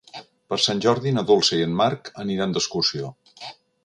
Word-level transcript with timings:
Per 0.51 0.57
Sant 0.61 0.79
Jordi 0.85 1.11
na 1.17 1.23
Dolça 1.31 1.59
i 1.59 1.65
en 1.65 1.75
Marc 1.81 2.09
aniran 2.23 2.57
d'excursió. 2.57 3.13